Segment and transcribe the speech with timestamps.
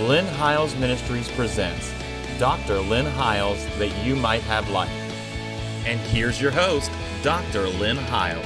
[0.00, 1.92] Lynn Hiles Ministries presents
[2.40, 2.80] Dr.
[2.80, 4.90] Lynn Hiles That You Might Have Life.
[5.86, 6.90] And here's your host,
[7.22, 7.68] Dr.
[7.68, 8.44] Lynn Hiles.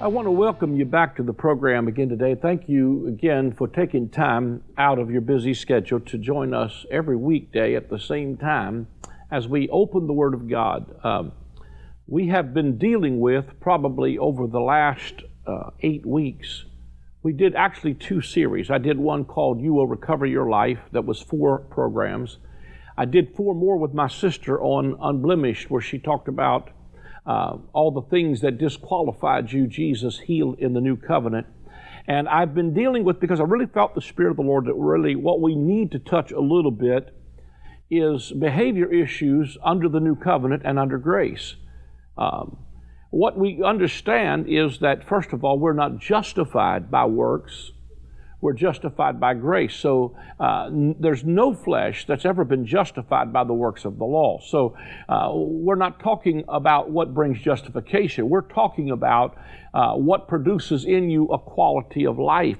[0.00, 2.34] I want to welcome you back to the program again today.
[2.34, 7.16] Thank you again for taking time out of your busy schedule to join us every
[7.16, 8.88] weekday at the same time
[9.30, 10.96] as we open the Word of God.
[11.04, 11.30] Um,
[12.08, 16.64] we have been dealing with probably over the last uh, eight weeks
[17.22, 18.70] we did actually two series.
[18.70, 22.38] I did one called You Will Recover Your Life, that was four programs.
[22.96, 26.70] I did four more with my sister on Unblemished, where she talked about
[27.26, 31.46] uh, all the things that disqualified you, Jesus healed in the new covenant.
[32.06, 34.74] And I've been dealing with, because I really felt the Spirit of the Lord that
[34.74, 37.14] really what we need to touch a little bit
[37.90, 41.56] is behavior issues under the new covenant and under grace.
[42.16, 42.58] Um,
[43.10, 47.72] what we understand is that, first of all, we're not justified by works,
[48.40, 49.74] we're justified by grace.
[49.74, 54.04] So uh, n- there's no flesh that's ever been justified by the works of the
[54.04, 54.40] law.
[54.46, 54.76] So
[55.08, 59.36] uh, we're not talking about what brings justification, we're talking about
[59.74, 62.58] uh, what produces in you a quality of life.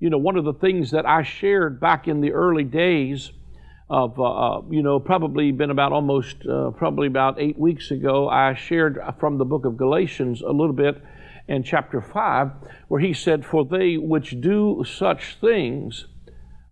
[0.00, 3.32] You know, one of the things that I shared back in the early days
[3.88, 8.28] of, uh, uh, you know, probably been about almost, uh, probably about eight weeks ago,
[8.28, 11.02] I shared from the book of Galatians a little bit
[11.48, 12.50] in chapter 5,
[12.88, 16.06] where he said, For they which do such things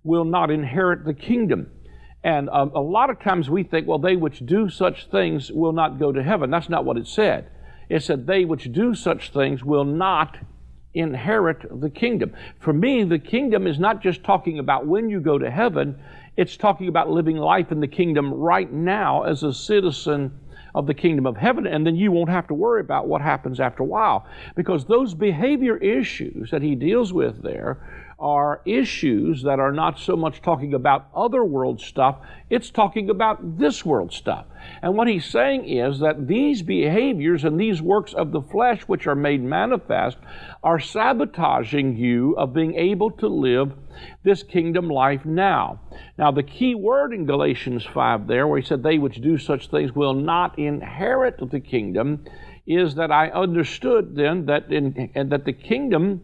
[0.02, 1.70] will not inherit the kingdom.
[2.24, 5.72] And um, a lot of times we think, well, they which do such things will
[5.72, 6.50] not go to heaven.
[6.50, 7.50] That's not what it said.
[7.88, 10.38] It said, they which do such things will not
[10.94, 12.32] inherit the kingdom.
[12.58, 15.98] For me, the kingdom is not just talking about when you go to heaven,
[16.36, 20.32] it's talking about living life in the kingdom right now as a citizen
[20.74, 23.60] of the kingdom of heaven, and then you won't have to worry about what happens
[23.60, 24.26] after a while.
[24.54, 27.78] Because those behavior issues that he deals with there
[28.22, 32.16] are issues that are not so much talking about other world stuff,
[32.48, 34.46] it's talking about this world stuff.
[34.80, 39.08] And what he's saying is that these behaviors and these works of the flesh, which
[39.08, 40.18] are made manifest,
[40.62, 43.72] are sabotaging you of being able to live
[44.22, 45.80] this kingdom life now.
[46.16, 49.68] Now, the key word in Galatians 5 there, where he said, They which do such
[49.68, 52.24] things will not inherit the kingdom,
[52.68, 56.22] is that I understood then that, in, that the kingdom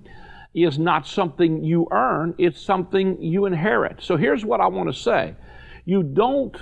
[0.54, 4.02] is not something you earn, it's something you inherit.
[4.02, 5.34] So here's what I want to say
[5.84, 6.56] you don't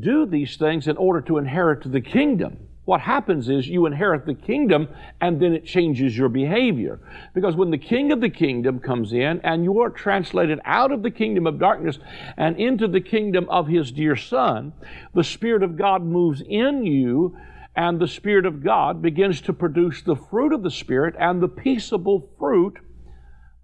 [0.00, 2.56] do these things in order to inherit the kingdom.
[2.84, 4.88] What happens is you inherit the kingdom
[5.20, 7.00] and then it changes your behavior.
[7.34, 11.02] Because when the king of the kingdom comes in and you are translated out of
[11.02, 11.98] the kingdom of darkness
[12.36, 14.74] and into the kingdom of his dear son,
[15.14, 17.36] the Spirit of God moves in you
[17.74, 21.48] and the Spirit of God begins to produce the fruit of the Spirit and the
[21.48, 22.78] peaceable fruit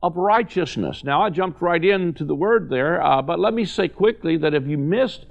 [0.02, 1.04] of righteousness.
[1.04, 4.54] Now, I jumped right into the word there, uh, but let me say quickly that
[4.54, 5.26] if you missed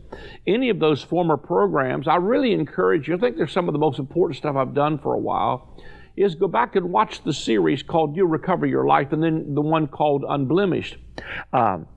[0.46, 3.16] any of those former programs, I really encourage you.
[3.16, 5.76] I think they're some of the most important stuff I've done for a while.
[6.16, 9.62] Is go back and watch the series called You Recover Your Life and then the
[9.62, 10.98] one called Unblemished.
[11.54, 11.88] Um,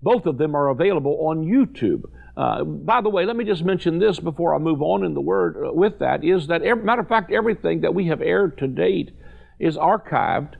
[0.00, 2.04] both of them are available on YouTube.
[2.36, 5.20] Uh, by the way, let me just mention this before I move on in the
[5.20, 8.68] word uh, with that is that, matter of fact, everything that we have aired to
[8.68, 9.10] date
[9.58, 10.54] is archived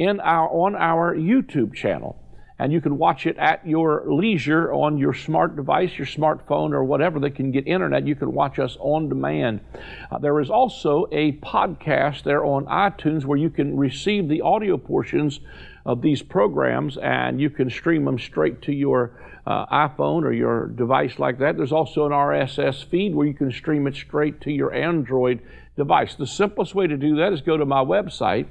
[0.00, 2.16] in our, on our YouTube channel.
[2.58, 6.84] And you can watch it at your leisure on your smart device, your smartphone, or
[6.84, 8.06] whatever that can get internet.
[8.06, 9.60] You can watch us on demand.
[10.10, 14.78] Uh, there is also a podcast there on iTunes where you can receive the audio
[14.78, 15.40] portions
[15.84, 19.12] of these programs and you can stream them straight to your
[19.46, 21.58] uh, iPhone or your device like that.
[21.58, 25.40] There's also an RSS feed where you can stream it straight to your Android
[25.76, 26.14] device.
[26.14, 28.46] The simplest way to do that is go to my website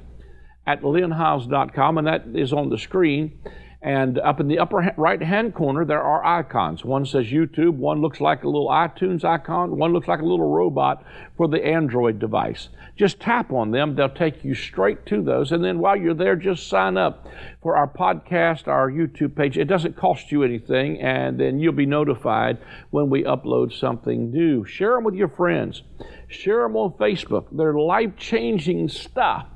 [0.70, 3.38] at lynnhiles.com, and that is on the screen.
[3.82, 6.84] And up in the upper right hand corner, there are icons.
[6.84, 10.50] One says YouTube, one looks like a little iTunes icon, one looks like a little
[10.50, 11.02] robot
[11.36, 12.68] for the Android device.
[12.94, 15.50] Just tap on them, they'll take you straight to those.
[15.50, 17.26] And then while you're there, just sign up
[17.62, 19.56] for our podcast, our YouTube page.
[19.56, 22.58] It doesn't cost you anything, and then you'll be notified
[22.90, 24.62] when we upload something new.
[24.66, 25.82] Share them with your friends,
[26.28, 27.46] share them on Facebook.
[27.50, 29.46] They're life changing stuff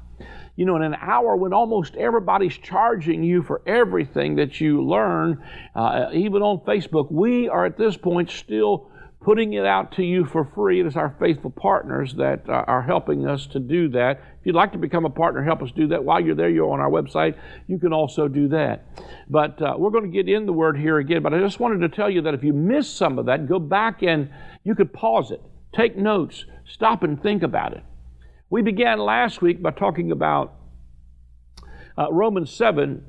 [0.56, 5.42] you know, in an hour when almost everybody's charging you for everything that you learn,
[5.74, 8.90] uh, even on Facebook, we are at this point still
[9.24, 10.80] putting it out to you for free.
[10.80, 14.18] It is our faithful partners that uh, are helping us to do that.
[14.40, 16.04] If you'd like to become a partner, help us do that.
[16.04, 17.36] While you're there, you're on our website.
[17.66, 18.86] You can also do that.
[19.28, 21.22] But uh, we're going to get in the word here again.
[21.22, 23.58] But I just wanted to tell you that if you missed some of that, go
[23.58, 24.30] back and
[24.62, 25.40] you could pause it,
[25.74, 27.82] take notes, stop and think about it.
[28.54, 30.54] We began last week by talking about
[31.98, 33.04] uh, Romans 7,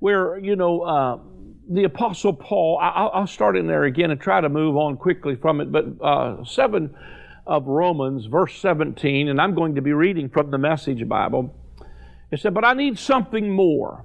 [0.00, 1.18] where, you know, uh,
[1.70, 5.36] the Apostle Paul, I, will start in there again and try to move on quickly
[5.36, 6.92] from it, but uh, 7
[7.46, 11.54] of Romans, verse 17, and I'm going to be reading from the Message Bible.
[12.32, 14.04] It said, But I need something more.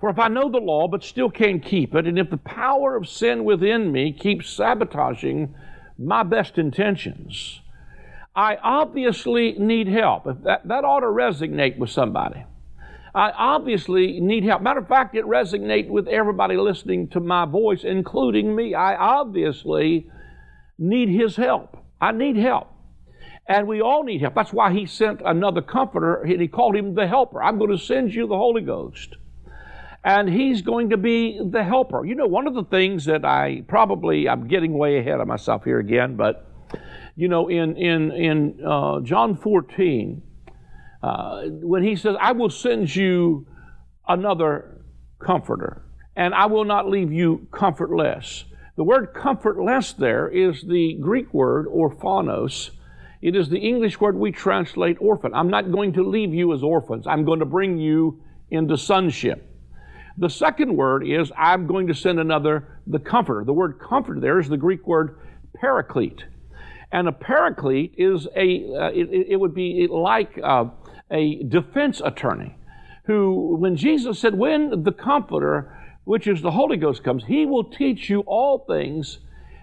[0.00, 2.96] For if I know the law but still can't keep it, and if the power
[2.96, 5.54] of sin within me keeps sabotaging
[5.98, 7.60] my best intentions,
[8.38, 10.22] I obviously need help.
[10.44, 12.44] That, that ought to resonate with somebody.
[13.12, 14.62] I obviously need help.
[14.62, 18.74] Matter of fact, it resonates with everybody listening to my voice, including me.
[18.74, 20.08] I obviously
[20.78, 21.78] need His help.
[22.00, 22.68] I need help.
[23.48, 24.36] And we all need help.
[24.36, 27.42] That's why He sent another comforter, and He called Him the helper.
[27.42, 29.16] I'm going to send you the Holy Ghost
[30.04, 32.06] and he's going to be the helper.
[32.06, 35.64] You know, one of the things that I probably I'm getting way ahead of myself
[35.64, 36.48] here again, but
[37.18, 40.22] you know, in in in uh, John 14,
[41.02, 43.44] uh, when he says, "I will send you
[44.06, 44.84] another
[45.18, 45.82] comforter,
[46.14, 48.44] and I will not leave you comfortless."
[48.76, 52.70] The word comfortless there is the Greek word orphanos.
[53.20, 55.34] It is the English word we translate orphan.
[55.34, 57.08] I'm not going to leave you as orphans.
[57.08, 59.44] I'm going to bring you into sonship.
[60.18, 63.44] The second word is, I'm going to send another, the comforter.
[63.44, 65.18] The word comforter there is the Greek word
[65.60, 66.22] paraclete.
[66.90, 70.66] And a paraclete is a, uh, it, it, would be like uh,
[71.10, 72.56] a defense attorney
[73.04, 77.64] who, when Jesus said, when the comforter, which is the Holy Ghost, comes, he will
[77.64, 79.18] teach you all things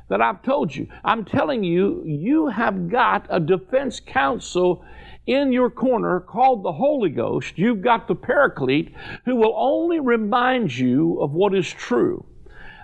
[0.07, 0.87] that I've told you.
[1.03, 4.85] I'm telling you, you have got a defense counsel
[5.25, 8.93] in your corner called the Holy Ghost, you've got the Paraclete
[9.25, 12.25] who will only remind you of what is true.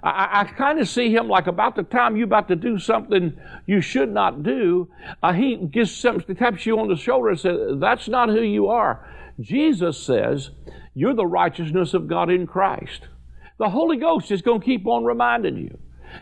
[0.03, 3.37] I, I kind of see him like about the time you're about to do something
[3.67, 4.89] you should not do,
[5.21, 8.67] uh, he gives something, taps you on the shoulder and says, That's not who you
[8.67, 9.07] are.
[9.39, 10.49] Jesus says,
[10.95, 13.07] You're the righteousness of God in Christ.
[13.59, 15.77] The Holy Ghost is going to keep on reminding you.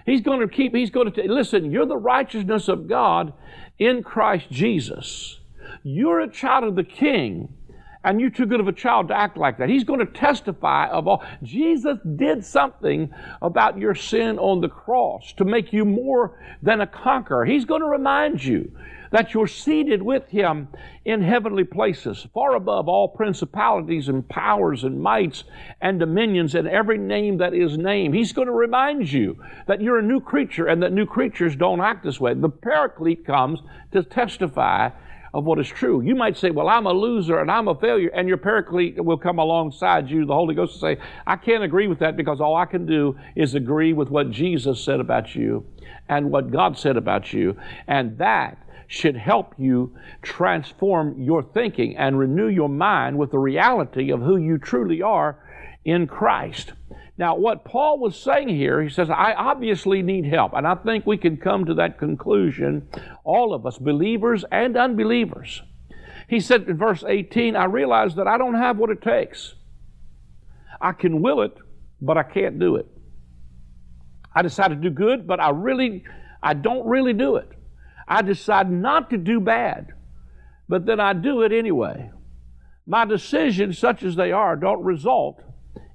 [0.06, 3.34] He's going to keep, he's going to, t- listen, you're the righteousness of God
[3.78, 5.40] in Christ Jesus.
[5.84, 7.54] You're a child of the king,
[8.04, 9.70] and you're too good of a child to act like that.
[9.70, 11.24] He's going to testify of all.
[11.44, 16.88] Jesus did something about your sin on the cross to make you more than a
[16.88, 17.46] conqueror.
[17.46, 18.72] He's going to remind you
[19.12, 20.68] that you're seated with him
[21.04, 25.44] in heavenly places, far above all principalities and powers and mights
[25.82, 28.14] and dominions and every name that is named.
[28.14, 29.38] He's going to remind you
[29.68, 32.34] that you're a new creature and that new creatures don't act this way.
[32.34, 33.60] The paraclete comes
[33.92, 34.90] to testify
[35.34, 36.02] of what is true.
[36.02, 39.18] You might say, Well, I'm a loser and I'm a failure, and your paraclete will
[39.18, 42.56] come alongside you, the Holy Ghost, will say, I can't agree with that because all
[42.56, 45.66] I can do is agree with what Jesus said about you
[46.08, 47.58] and what God said about you.
[47.88, 54.12] And that should help you transform your thinking and renew your mind with the reality
[54.12, 55.38] of who you truly are
[55.86, 56.74] in Christ.
[57.20, 60.54] Now, what Paul was saying here, he says, I obviously need help.
[60.54, 62.88] And I think we can come to that conclusion,
[63.26, 65.62] all of us, believers and unbelievers.
[66.30, 69.56] He said in verse 18, I realize that I don't have what it takes.
[70.80, 71.58] I can will it,
[72.00, 72.88] but I can't do it.
[74.34, 76.06] I decide to do good, but I really,
[76.42, 77.50] I don't really do it.
[78.08, 79.92] I decide not to do bad,
[80.70, 82.12] but then I do it anyway.
[82.88, 85.44] My decisions, such as they are, don't result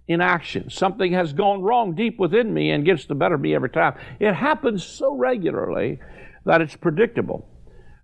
[0.06, 0.68] in action.
[0.70, 3.94] Something has gone wrong deep within me and gets the better of me every time.
[4.20, 5.98] It happens so regularly
[6.44, 7.48] that it's predictable.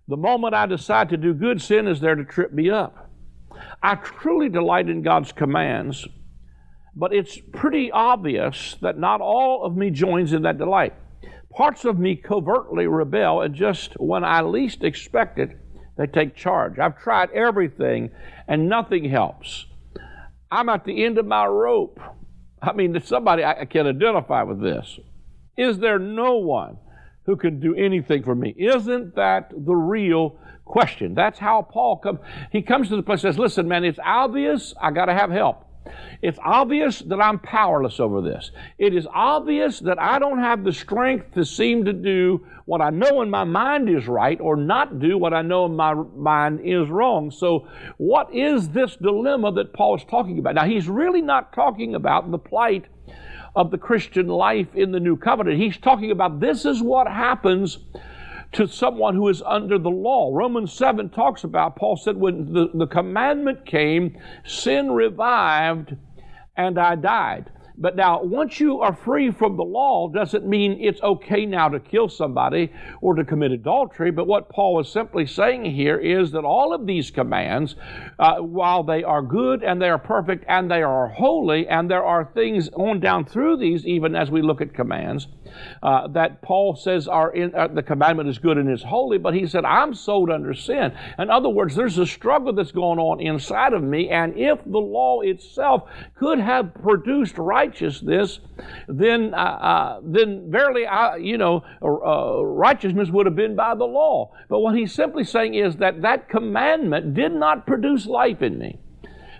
[0.07, 3.09] The moment I decide to do good, sin is there to trip me up.
[3.83, 6.07] I truly delight in God's commands,
[6.95, 10.93] but it's pretty obvious that not all of me joins in that delight.
[11.55, 15.57] Parts of me covertly rebel, and just when I least expect it,
[15.97, 16.79] they take charge.
[16.79, 18.09] I've tried everything,
[18.47, 19.67] and nothing helps.
[20.51, 21.99] I'm at the end of my rope.
[22.61, 24.99] I mean, somebody I can identify with this.
[25.57, 26.77] Is there no one
[27.25, 28.53] who can do anything for me?
[28.57, 31.15] Isn't that the real question?
[31.15, 32.19] That's how Paul comes.
[32.51, 35.31] He comes to the place and says, Listen, man, it's obvious I got to have
[35.31, 35.65] help.
[36.21, 38.51] It's obvious that I'm powerless over this.
[38.77, 42.91] It is obvious that I don't have the strength to seem to do what I
[42.91, 46.61] know in my mind is right or not do what I know in my mind
[46.63, 47.31] is wrong.
[47.31, 50.55] So, what is this dilemma that Paul is talking about?
[50.55, 52.85] Now, he's really not talking about the plight
[53.55, 55.57] of the Christian life in the new covenant.
[55.57, 57.79] He's talking about this is what happens
[58.53, 60.31] to someone who is under the law.
[60.33, 65.95] Romans 7 talks about, Paul said, when the, the commandment came, sin revived
[66.57, 67.49] and I died.
[67.77, 71.79] But now, once you are free from the law, doesn't mean it's okay now to
[71.79, 74.11] kill somebody or to commit adultery.
[74.11, 77.75] But what Paul is simply saying here is that all of these commands,
[78.19, 82.03] uh, while they are good and they are perfect and they are holy, and there
[82.03, 85.27] are things on down through these, even as we look at commands,
[85.83, 89.33] uh, that Paul says are in, uh, the commandment is good and is holy, but
[89.33, 90.93] he said, I'm sold under sin.
[91.17, 94.79] In other words, there's a struggle that's going on inside of me, and if the
[94.79, 98.39] law itself could have produced righteousness,
[98.87, 103.85] then, uh, uh then verily, I, you know, uh, righteousness would have been by the
[103.85, 104.31] law.
[104.49, 108.79] But what he's simply saying is that that commandment did not produce life in me.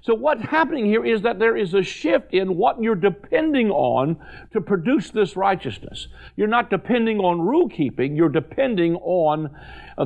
[0.03, 4.17] So what's happening here is that there is a shift in what you're depending on
[4.51, 6.07] to produce this righteousness.
[6.35, 9.55] You're not depending on rule keeping, you're depending on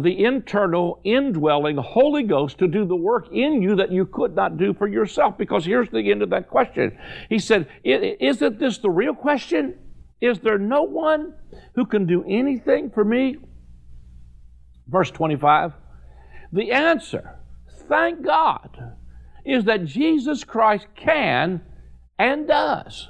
[0.02, 4.58] the internal, indwelling Holy Ghost to do the work in you that you could not
[4.58, 5.38] do for yourself.
[5.38, 6.98] Because here's the end of that question.
[7.30, 9.76] He said, Isn't this the real question?
[10.20, 11.36] Is there no one
[11.76, 13.38] who can do anything for me?
[14.90, 15.72] Verse 25.
[16.52, 17.40] The answer,
[17.88, 18.96] thank God
[19.46, 21.62] is that Jesus Christ can
[22.18, 23.10] and does.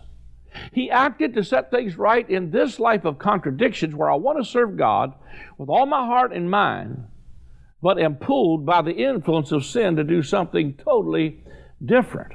[0.72, 4.50] He acted to set things right in this life of contradictions where I want to
[4.50, 5.13] serve God
[5.58, 7.06] with all my heart and mind,
[7.82, 11.44] but am pulled by the influence of sin to do something totally
[11.84, 12.34] different.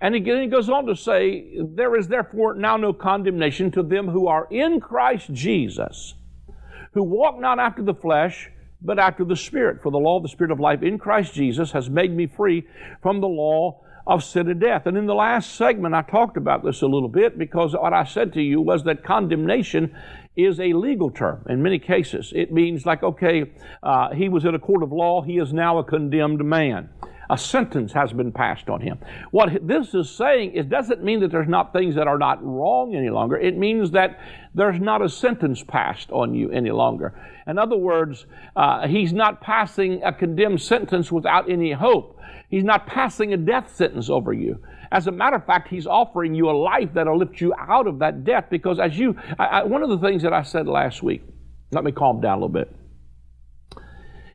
[0.00, 4.26] And he goes on to say, There is therefore now no condemnation to them who
[4.26, 6.14] are in Christ Jesus,
[6.92, 8.50] who walk not after the flesh,
[8.84, 9.82] but after the Spirit.
[9.82, 12.66] For the law of the Spirit of life in Christ Jesus has made me free
[13.02, 14.86] from the law of sin and death.
[14.86, 18.04] And in the last segment, I talked about this a little bit because what I
[18.04, 19.96] said to you was that condemnation
[20.36, 22.32] is a legal term in many cases.
[22.34, 23.50] It means, like, okay,
[23.82, 26.90] uh, he was in a court of law, he is now a condemned man
[27.30, 28.98] a sentence has been passed on him.
[29.30, 32.94] What this is saying is doesn't mean that there's not things that are not wrong
[32.94, 33.36] any longer.
[33.36, 34.18] It means that
[34.54, 37.14] there's not a sentence passed on you any longer.
[37.46, 38.26] In other words,
[38.56, 42.18] uh, he's not passing a condemned sentence without any hope.
[42.48, 44.62] He's not passing a death sentence over you.
[44.92, 47.98] As a matter of fact, he's offering you a life that'll lift you out of
[47.98, 51.02] that death because as you, I, I, one of the things that I said last
[51.02, 51.22] week,
[51.72, 52.72] let me calm down a little bit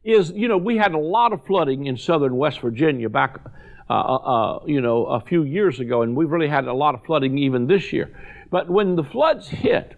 [0.04, 3.40] is, you know, we had a lot of flooding in southern West Virginia back,
[3.90, 6.96] uh, uh, uh, you know, a few years ago, and we've really had a lot
[6.96, 8.16] of flooding even this year.
[8.50, 9.96] But when the floods hit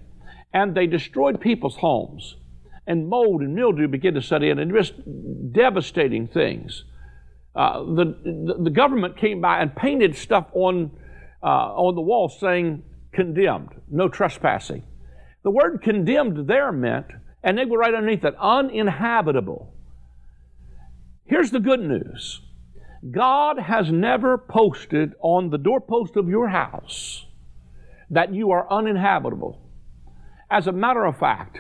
[0.53, 2.35] and they destroyed people's homes,
[2.87, 4.93] and mold and mildew began to set in, and just
[5.53, 6.83] devastating things.
[7.55, 10.91] Uh, the, the government came by and painted stuff on,
[11.43, 14.83] uh, on the wall saying condemned, no trespassing.
[15.43, 17.07] The word condemned there meant,
[17.43, 19.73] and they were right underneath it, uninhabitable.
[21.31, 22.41] Here's the good news
[23.09, 27.25] God has never posted on the doorpost of your house
[28.09, 29.57] that you are uninhabitable.
[30.49, 31.59] As a matter of fact,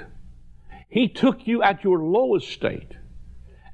[0.89, 2.97] He took you at your lowest state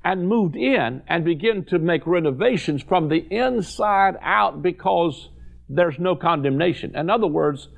[0.05, 5.29] and moved in and began to make renovations from the inside out because
[5.67, 6.95] there's no condemnation.
[6.95, 7.69] In other words,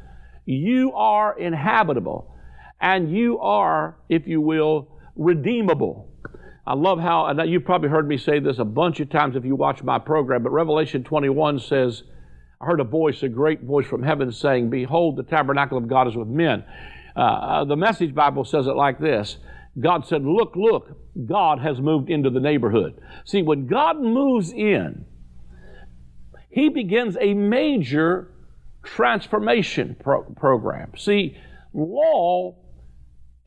[0.44, 2.36] you are inhabitable
[2.82, 6.10] and you are, if you will, redeemable.
[6.66, 9.46] I love how, and you've probably heard me say this a bunch of times if
[9.46, 12.04] you watch my program, but Revelation 21 says,
[12.62, 16.08] I heard a voice, a great voice from heaven saying, Behold, the tabernacle of God
[16.08, 16.64] is with men.
[17.16, 19.38] Uh, uh, the Message Bible says it like this
[19.80, 23.02] God said, Look, look, God has moved into the neighborhood.
[23.24, 25.06] See, when God moves in,
[26.50, 28.32] He begins a major
[28.84, 30.92] transformation pro- program.
[30.98, 31.38] See,
[31.74, 32.56] law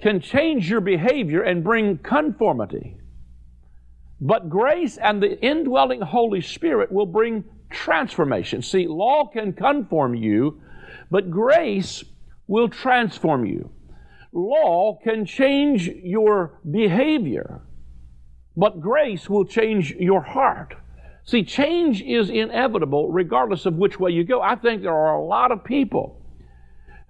[0.01, 2.97] can change your behavior and bring conformity.
[4.25, 8.63] But grace and the indwelling Holy Spirit will bring transformation.
[8.63, 10.63] See, law can conform you,
[11.11, 12.05] but grace
[12.47, 13.73] will transform you.
[14.33, 17.63] Law can change your behavior,
[18.57, 20.77] but grace will change your heart.
[21.25, 24.41] See, change is inevitable regardless of which way you go.
[24.41, 26.21] I think there are a lot of people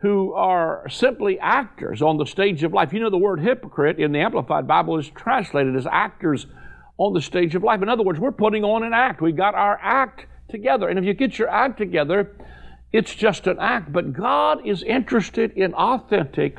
[0.01, 2.95] who are simply actors on the stage of life.
[2.95, 6.47] You know, the word hypocrite in the Amplified Bible is translated as actors
[6.99, 7.83] on the stage of life.
[7.83, 9.21] In other words, we're putting on an act.
[9.21, 10.89] We've got our act together.
[10.89, 12.37] And if you get your act together,
[12.93, 13.93] it's just an act.
[13.93, 16.59] But God is interested in authentic,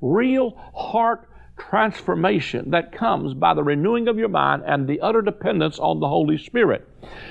[0.00, 5.78] real heart transformation that comes by the renewing of your mind and the utter dependence
[5.78, 6.88] on the Holy Spirit.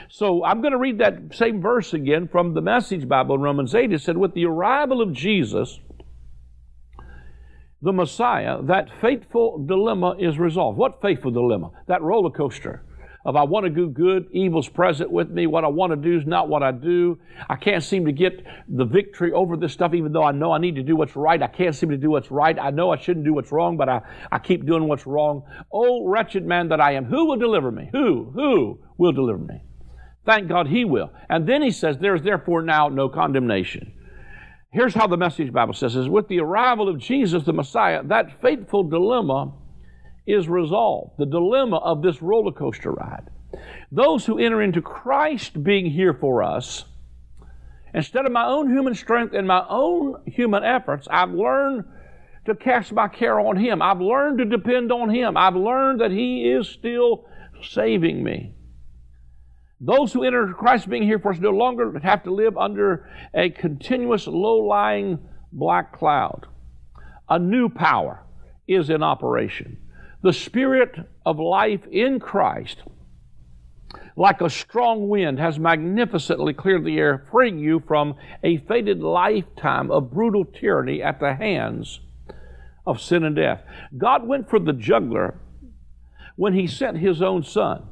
[0.10, 3.76] So I'm going to read that same verse again from the Message Bible in Romans
[3.76, 3.92] 8.
[3.92, 5.80] It said, With the arrival of Jesus,
[7.84, 10.78] the Messiah, that fateful dilemma is resolved.
[10.78, 11.72] What fateful dilemma?
[11.88, 12.86] That roller coaster
[13.26, 15.48] If I want to do good, evil's present with me.
[15.48, 17.20] What I want to do is not what I do.
[17.50, 20.60] I can't seem to get the victory over this stuff, even though I know I
[20.60, 21.42] need to do what's right.
[21.42, 22.58] I can't seem to do what's right.
[22.58, 25.44] I know I shouldn't do what's wrong, but I, I keep doing what's wrong.
[25.70, 27.04] Oh, wretched man that I am.
[27.04, 27.90] Who will deliver me?
[27.92, 28.32] Who?
[28.34, 29.62] Who will deliver me?
[30.26, 31.12] Thank God he will.
[31.30, 33.94] And then he says, There is therefore now no condemnation.
[34.74, 38.42] Here's how the Message Bible says is with the arrival of Jesus the Messiah, that
[38.42, 39.54] fateful dilemma
[40.26, 41.12] is resolved.
[41.20, 43.30] The dilemma of this roller coaster ride.
[43.92, 46.86] Those who enter into Christ being here for us,
[47.94, 51.84] instead of my own human strength and my own human efforts, I've learned
[52.46, 53.80] to cast my care on Him.
[53.80, 55.38] I've learned to depend on Him.
[55.38, 57.26] I've learned that He is still
[57.62, 58.56] saving me.
[59.86, 63.50] Those who enter Christ being here for us no longer have to live under a
[63.50, 65.20] continuous low lying
[65.52, 66.48] black cloud.
[67.30, 68.24] A new power
[68.66, 69.78] is in operation.
[70.22, 72.78] The Spirit of life in Christ,
[74.16, 79.92] like a strong wind, has magnificently cleared the air, freeing you from a fated lifetime
[79.92, 82.00] of brutal tyranny at the hands
[82.88, 83.62] of sin and death.
[83.98, 85.42] God went for the jugular
[86.38, 87.84] when He sent His own Son.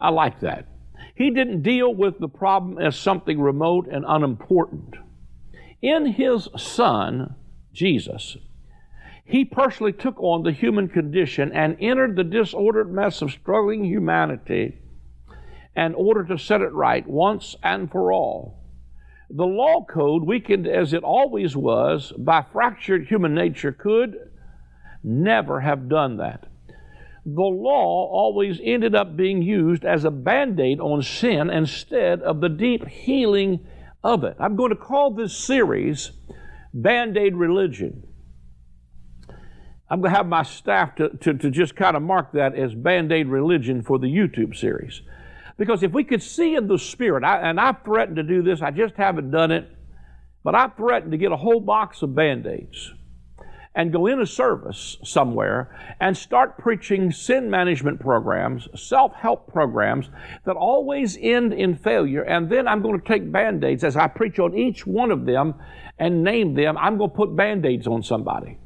[0.00, 0.66] I like that.
[1.18, 4.94] He didn't deal with the problem as something remote and unimportant.
[5.82, 7.34] In His Son,
[7.72, 8.36] Jesus,
[9.24, 14.78] he personally took on the human condition and entered the disordered mess of struggling humanity
[15.74, 18.62] in order to set it right once and for all.
[19.28, 24.16] The law code, weakened as it always was by fractured human nature, could
[25.02, 26.46] never have done that.
[27.34, 32.40] The law always ended up being used as a band aid on sin instead of
[32.40, 33.66] the deep healing
[34.02, 34.36] of it.
[34.40, 36.12] I'm going to call this series
[36.72, 38.02] Band Aid Religion.
[39.90, 42.74] I'm going to have my staff to, to, to just kind of mark that as
[42.74, 45.02] band aid religion for the YouTube series.
[45.58, 48.62] Because if we could see in the Spirit, I, and I've threatened to do this,
[48.62, 49.68] I just haven't done it,
[50.42, 52.94] but I've threatened to get a whole box of band aids
[53.78, 60.10] and go in a service somewhere and start preaching sin management programs, self help programs
[60.44, 62.22] that always end in failure.
[62.22, 65.26] And then I'm going to take band aids as I preach on each one of
[65.26, 65.54] them
[65.96, 66.76] and name them.
[66.76, 68.58] I'm going to put band aids on somebody.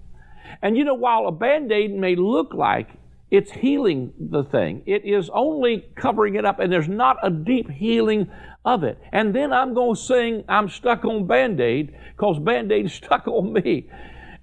[0.63, 2.89] And you know, while a band aid may look like
[3.31, 7.69] it's healing the thing, it is only covering it up, and there's not a deep
[7.69, 8.31] healing
[8.65, 8.99] of it.
[9.13, 13.29] And then I'm going to sing, I'm stuck on band aid because band aid stuck
[13.29, 13.91] on me.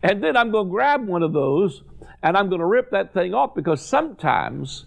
[0.02, 1.84] And then I'm going to grab one of those
[2.24, 4.86] and I'm going to rip that thing off because sometimes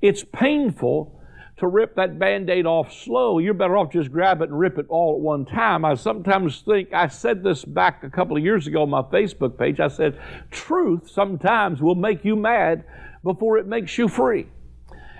[0.00, 1.20] it's painful
[1.56, 3.38] to rip that band aid off slow.
[3.38, 5.84] You're better off just grab it and rip it all at one time.
[5.84, 9.58] I sometimes think, I said this back a couple of years ago on my Facebook
[9.58, 9.80] page.
[9.80, 10.18] I said,
[10.50, 12.84] truth sometimes will make you mad
[13.22, 14.48] before it makes you free.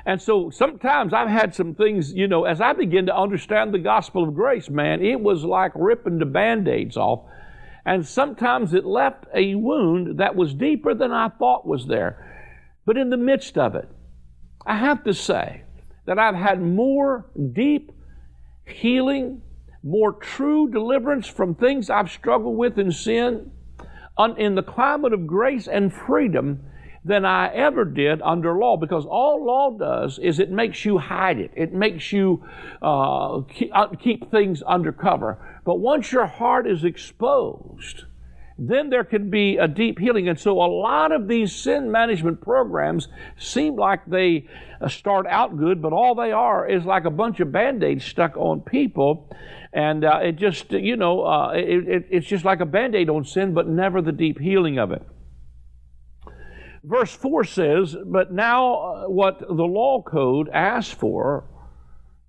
[0.07, 3.79] And so sometimes I've had some things, you know, as I begin to understand the
[3.79, 7.21] gospel of grace, man, it was like ripping the band aids off.
[7.87, 12.53] And sometimes it left a wound that was deeper than I thought was there.
[12.87, 13.89] But in the midst of it,
[14.67, 15.65] I have to say,
[16.07, 17.93] that I've had more deep
[18.67, 19.43] healing,
[19.83, 23.51] more true deliverance from things I've struggled with in sin,
[24.37, 26.65] in the climate of grace and freedom
[27.05, 31.39] than I ever did under law because all law does is it makes you hide
[31.39, 31.51] it.
[31.55, 32.43] It makes you
[32.81, 33.89] uh, keep, uh,
[34.31, 35.61] things undercover.
[35.65, 38.05] But once your heart is exposed,
[38.57, 40.29] then there can be a deep healing.
[40.29, 44.49] And so a lot of these sin management programs seem like they
[44.81, 48.05] uh, start out good, but all they are is like a bunch of band aids
[48.05, 49.29] stuck on people.
[49.75, 53.11] And uh, it just, you know, uh, it, it, it's just like a band aid
[53.11, 55.03] on sin, but never the deep healing of it.
[56.85, 61.45] Verse 4 says, But now uh, what the law code asked for,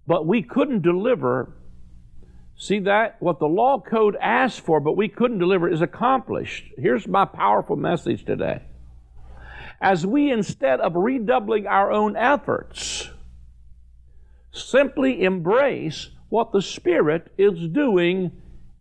[0.08, 1.54] but we couldn't deliver
[2.58, 3.18] See that?
[3.20, 6.66] What the law code asked for, but we couldn't deliver, is accomplished.
[6.78, 8.62] Here's my powerful message today.
[9.82, 13.10] As we, instead of redoubling our own efforts,
[14.52, 18.32] simply embrace what the Spirit is doing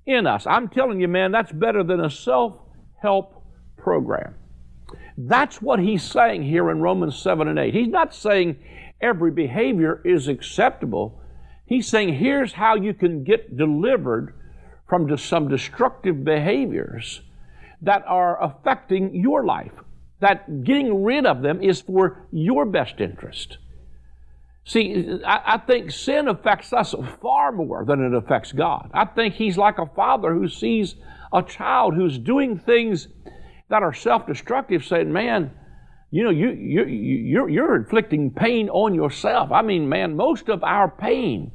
[0.07, 0.47] in us.
[0.47, 2.57] I'm telling you, man, that's better than a self
[3.03, 3.45] help
[3.77, 4.37] program.
[5.17, 7.73] That's what he's saying here in Romans 7 and 8.
[7.73, 8.57] He's not saying
[9.01, 11.21] every behavior is acceptable.
[11.67, 14.35] He's saying, here's how you can get delivered
[14.89, 17.23] from some destructive behaviors
[17.83, 19.73] that are affecting your life.
[20.21, 23.59] That getting rid of them is for your best interest.
[24.65, 28.91] See, I, I, think sin affects us far more than it affects God.
[28.95, 30.95] I think He's like a father who sees
[31.33, 33.09] a child who's doing things
[33.69, 35.51] that are self destructive, saying, Man,
[36.15, 39.51] you know, you, you, you're, you're inflicting pain on yourself.
[39.51, 41.51] I mean, man, most of our pain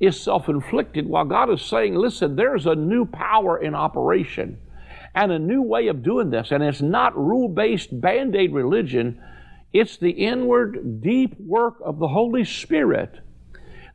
[0.00, 4.58] is self inflicted while God is saying, listen, there's a new power in operation
[5.14, 6.50] and a new way of doing this.
[6.50, 9.20] And it's not rule based band aid religion,
[9.72, 13.20] it's the inward, deep work of the Holy Spirit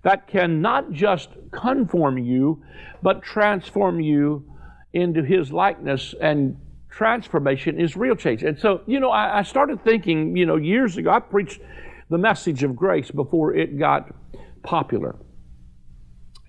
[0.03, 2.63] that can not just conform you,
[3.01, 4.45] but transform you
[4.93, 6.57] into His likeness and
[6.95, 8.41] transformation is real change.
[8.43, 11.59] And so, you know, I, I, started thinking, you know, years ago, I preached
[12.09, 14.15] the message of grace before it got
[14.63, 15.17] popular.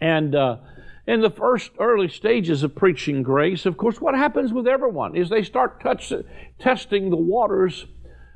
[0.01, 0.59] And uh,
[1.05, 5.29] in the first early stages of preaching grace, of course, what happens with everyone is
[5.29, 6.13] they start touch,
[6.61, 7.87] testing the waters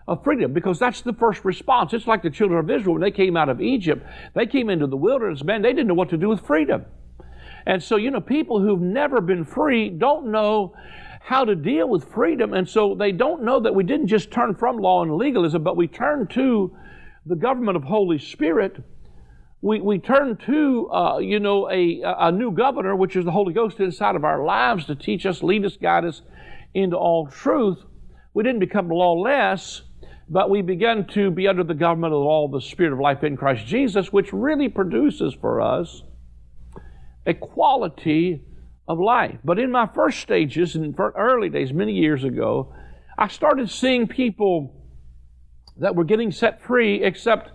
[0.08, 1.92] of freedom because that's the first response.
[1.92, 4.88] It's like the children of Israel when they came out of Egypt, they came into
[4.88, 6.86] the wilderness, man, they didn't know what to do with freedom.
[7.66, 10.74] And so, you know, people who've never been free don't know
[11.20, 12.52] how to deal with freedom.
[12.52, 15.76] And so they don't know that we didn't just turn from law and legalism, but
[15.76, 16.76] we turned to
[17.24, 18.82] the government of Holy Spirit.
[19.60, 23.52] We, we turn to, uh, you know, a, a new governor, which is the Holy
[23.52, 26.22] Ghost inside of our lives to teach us, lead us, guide us
[26.74, 27.78] into all truth.
[28.32, 29.82] We didn't become lawless,
[30.28, 33.36] but we began to be under the government of all the Spirit of life in
[33.36, 36.02] Christ Jesus, which really produces for us
[37.26, 38.42] a quality
[38.90, 39.38] of life.
[39.44, 42.74] But in my first stages, in early days, many years ago,
[43.16, 44.74] I started seeing people
[45.76, 47.52] that were getting set free, except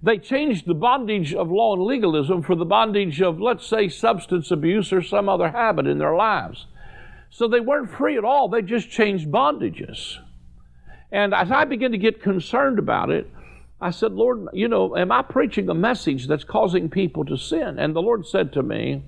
[0.00, 4.52] they changed the bondage of law and legalism for the bondage of, let's say, substance
[4.52, 6.68] abuse or some other habit in their lives.
[7.30, 10.18] So they weren't free at all, they just changed bondages.
[11.10, 13.28] And as I began to get concerned about it,
[13.80, 17.76] I said, Lord, you know, am I preaching a message that's causing people to sin?
[17.80, 19.02] And the Lord said to me,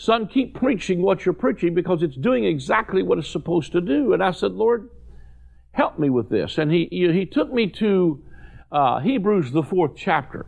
[0.00, 4.14] Son, keep preaching what you're preaching because it's doing exactly what it's supposed to do.
[4.14, 4.88] And I said, Lord,
[5.72, 6.56] help me with this.
[6.56, 8.24] And he, he took me to
[8.72, 10.46] uh, Hebrews, the fourth chapter.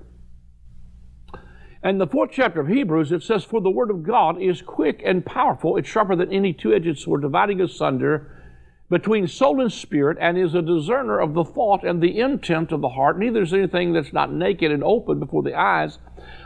[1.82, 5.02] And the fourth chapter of Hebrews, it says, For the word of God is quick
[5.04, 5.76] and powerful.
[5.76, 8.42] It's sharper than any two edged sword, dividing asunder
[8.88, 12.80] between soul and spirit, and is a discerner of the thought and the intent of
[12.80, 13.18] the heart.
[13.18, 15.98] Neither is anything that's not naked and open before the eyes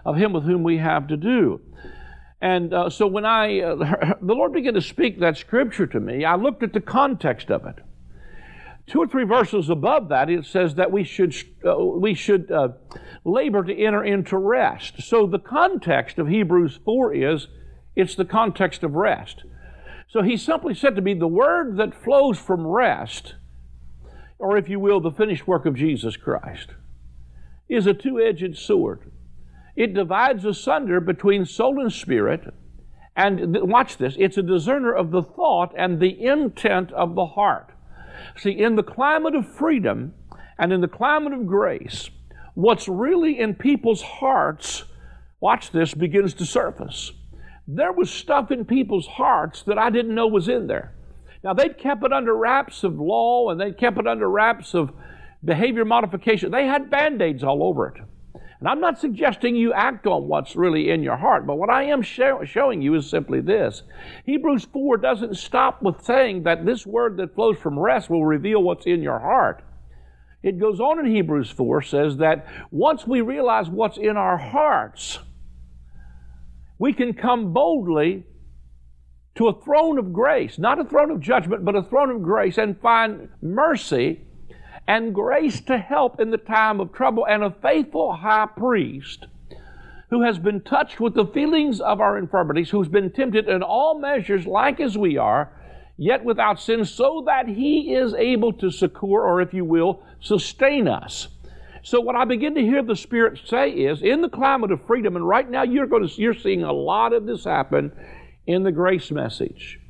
[0.04, 1.60] of him with whom we have to do.
[2.40, 6.24] And uh, so when I, uh, the Lord began to speak that scripture to me,
[6.24, 7.76] I looked at the context of it.
[8.86, 12.68] Two or three verses above that, it says that we should, uh, we should uh,
[13.24, 15.02] labor to enter into rest.
[15.02, 17.48] So the context of Hebrews 4 is,
[17.96, 19.42] it's the context of rest.
[20.08, 23.34] So he simply said to me, the word that flows from rest,
[24.38, 26.70] or if you will, the finished work of Jesus Christ,
[27.68, 29.10] is a two edged sword.
[29.76, 32.52] It divides asunder between soul and spirit.
[33.14, 37.26] And th- watch this it's a discerner of the thought and the intent of the
[37.26, 37.70] heart.
[38.36, 40.14] See, in the climate of freedom
[40.58, 42.10] and in the climate of grace,
[42.54, 44.84] what's really in people's hearts,
[45.40, 47.12] watch this, begins to surface.
[47.68, 50.94] There was stuff in people's hearts that I didn't know was in there.
[51.44, 54.90] Now, they'd kept it under wraps of law and they'd kept it under wraps of
[55.44, 56.50] behavior modification.
[56.50, 58.02] They had band aids all over it.
[58.58, 61.84] And I'm not suggesting you act on what's really in your heart, but what I
[61.84, 63.82] am show, showing you is simply this.
[64.24, 68.62] Hebrews 4 doesn't stop with saying that this word that flows from rest will reveal
[68.62, 69.62] what's in your heart.
[70.42, 75.18] It goes on in Hebrews 4 says that once we realize what's in our hearts,
[76.78, 78.24] we can come boldly
[79.34, 82.56] to a throne of grace, not a throne of judgment, but a throne of grace,
[82.56, 84.22] and find mercy
[84.88, 89.26] and grace to help in the time of trouble, and a faithful high priest
[90.10, 93.98] who has been touched with the feelings of our infirmities, who's been tempted in all
[93.98, 95.50] measures like as we are,
[95.96, 100.86] yet without sin, so that he is able to succor, or if you will, sustain
[100.86, 101.28] us.
[101.82, 105.16] So what I begin to hear the Spirit say is, in the climate of freedom,
[105.16, 107.92] and right now you're going to you're seeing a lot of this happen
[108.46, 109.80] in the grace message.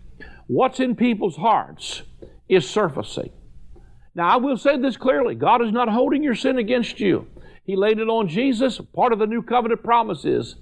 [0.46, 2.02] What's in people's hearts
[2.48, 3.30] is surfacing.
[4.16, 7.26] Now, I will say this clearly God is not holding your sin against you.
[7.64, 8.80] He laid it on Jesus.
[8.94, 10.56] Part of the new covenant promise is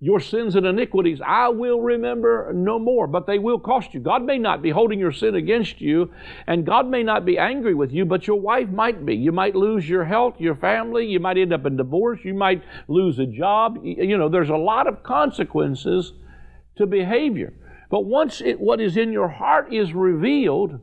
[0.00, 4.00] your sins and iniquities I will remember no more, but they will cost you.
[4.00, 6.12] God may not be holding your sin against you,
[6.48, 9.14] and God may not be angry with you, but your wife might be.
[9.14, 12.62] You might lose your health, your family, you might end up in divorce, you might
[12.88, 13.78] lose a job.
[13.84, 16.14] You know, there's a lot of consequences
[16.76, 17.52] to behavior.
[17.90, 20.80] But once it, what is in your heart is revealed,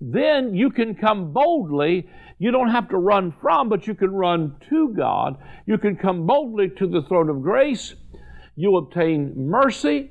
[0.00, 2.08] then you can come boldly.
[2.38, 5.36] You don't have to run from, but you can run to God.
[5.66, 7.94] You can come boldly to the throne of grace.
[8.56, 10.10] You obtain mercy,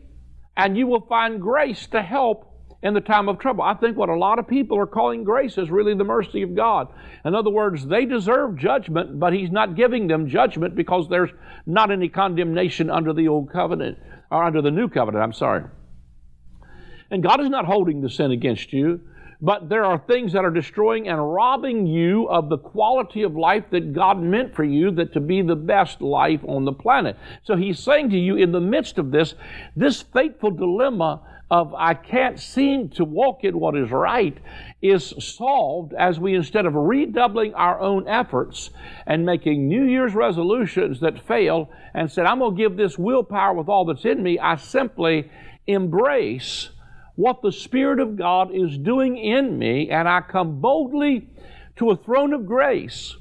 [0.57, 3.63] and you will find grace to help in the time of trouble.
[3.63, 6.55] I think what a lot of people are calling grace is really the mercy of
[6.55, 6.87] God.
[7.25, 11.31] In other words, they deserve judgment, but He's not giving them judgment because there's
[11.65, 13.97] not any condemnation under the old covenant,
[14.29, 15.63] or under the new covenant, I'm sorry.
[17.09, 19.01] And God is not holding the sin against you,
[19.41, 23.65] but there are things that are destroying and robbing you of the quality of life
[23.71, 27.17] that God meant for you that to be the best life on the planet.
[27.43, 29.35] So he's saying to you in the midst of this,
[29.75, 31.21] this fateful dilemma
[31.51, 34.35] of I can't seem to walk in what is right
[34.81, 38.71] is solved as we, instead of redoubling our own efforts
[39.05, 43.53] and making New Year's resolutions that fail and said, I'm going to give this willpower
[43.53, 45.29] with all that's in me, I simply
[45.67, 46.69] embrace
[47.15, 51.29] what the Spirit of God is doing in me, and I come boldly
[51.77, 53.15] to a throne of grace,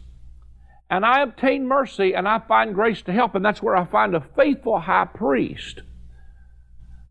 [0.91, 4.15] and I obtain mercy, and I find grace to help, and that's where I find
[4.15, 5.83] a faithful high priest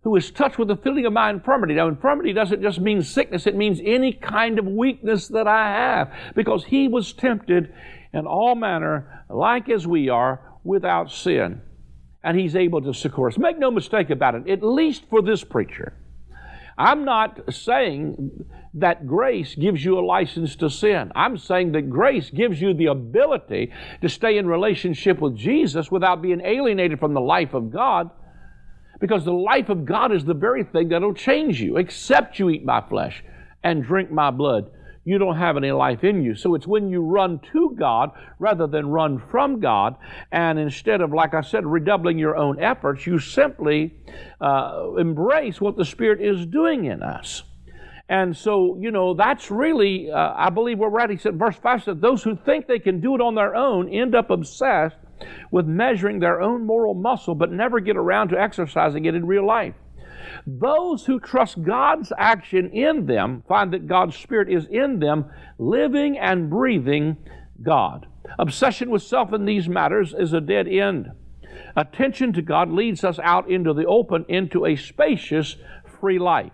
[0.04, 1.76] who is touched with the feeling of my infirmity.
[1.76, 6.14] Now, infirmity doesn't just mean sickness, it means any kind of weakness that I have,
[6.36, 7.74] because he was tempted
[8.14, 11.62] in all manner, like as we are, without sin.
[12.22, 13.38] And he's able to succor us.
[13.38, 15.94] Make no mistake about it, at least for this preacher.
[16.78, 21.12] I'm not saying that grace gives you a license to sin.
[21.16, 26.22] I'm saying that grace gives you the ability to stay in relationship with Jesus without
[26.22, 28.10] being alienated from the life of God.
[29.00, 32.66] Because the life of God is the very thing that'll change you, except you eat
[32.66, 33.24] my flesh
[33.64, 34.72] and drink my blood
[35.06, 36.36] you don't have any life in you.
[36.36, 39.98] So it's when you run to God rather than run from God.
[40.32, 43.96] And instead of, like I said, redoubling your own efforts, you simply
[44.40, 47.44] uh, embrace what the Spirit is doing in us.
[48.10, 51.10] And so, you know, that's really, uh, I believe where we're at.
[51.10, 53.90] He said, verse 5 said, Those who think they can do it on their own
[53.90, 54.98] end up obsessed
[55.52, 59.46] with measuring their own moral muscle, but never get around to exercising it in real
[59.46, 59.76] life.
[60.46, 65.26] Those who trust God's action in them find that God's Spirit is in them,
[65.58, 67.18] living and breathing
[67.62, 68.08] God.
[68.38, 71.12] Obsession with self in these matters is a dead end.
[71.76, 75.56] Attention to God leads us out into the open, into a spacious,
[76.00, 76.52] free life.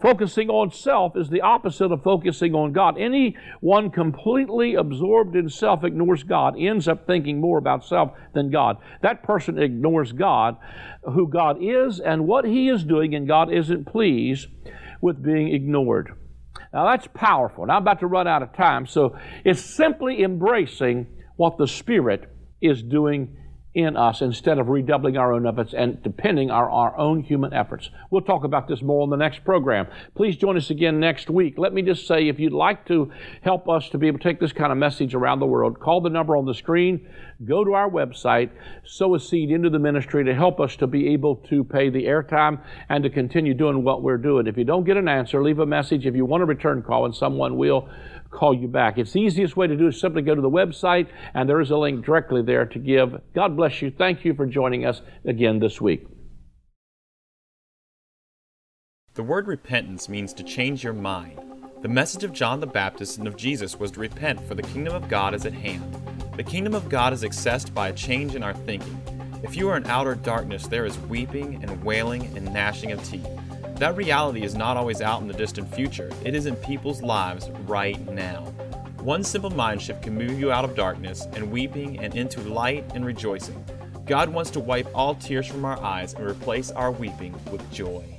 [0.00, 2.98] Focusing on self is the opposite of focusing on God.
[2.98, 8.76] Anyone completely absorbed in self ignores God, ends up thinking more about self than God.
[9.02, 10.56] That person ignores God,
[11.02, 14.48] who God is and what He is doing, and God isn't pleased
[15.00, 16.12] with being ignored.
[16.72, 17.66] Now that's powerful.
[17.66, 22.30] Now I'm about to run out of time, so it's simply embracing what the Spirit
[22.60, 23.36] is doing
[23.76, 27.90] in us instead of redoubling our own efforts and depending on our, own human efforts.
[28.10, 29.86] We'll talk about this more in the next program.
[30.14, 31.58] Please join us again next week.
[31.58, 33.12] Let me just say, if you'd like to
[33.42, 36.00] help us to be able to take this kind of message around the world, call
[36.00, 37.06] the number on the screen,
[37.44, 38.50] go to our website,
[38.84, 42.04] sow a seed into the ministry to help us to be able to pay the
[42.04, 42.58] airtime
[42.88, 44.46] and to continue doing what we're doing.
[44.46, 46.06] If you don't get an answer, leave a message.
[46.06, 47.90] If you want a return call, and someone will
[48.30, 48.98] call you back.
[48.98, 51.70] It's the easiest way to do is simply go to the website, and there is
[51.70, 53.20] a link directly there to give.
[53.34, 53.90] God bless you.
[53.90, 56.06] Thank you for joining us again this week.
[59.14, 61.40] The word repentance means to change your mind.
[61.80, 64.94] The message of John the Baptist and of Jesus was to repent, for the kingdom
[64.94, 65.82] of God is at hand.
[66.36, 69.00] The kingdom of God is accessed by a change in our thinking.
[69.42, 73.26] If you are in outer darkness, there is weeping and wailing and gnashing of teeth.
[73.78, 77.50] That reality is not always out in the distant future, it is in people's lives
[77.66, 78.44] right now.
[79.02, 82.90] One simple mind shift can move you out of darkness and weeping and into light
[82.94, 83.62] and rejoicing.
[84.06, 88.15] God wants to wipe all tears from our eyes and replace our weeping with joy.